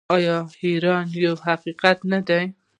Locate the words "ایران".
0.63-1.05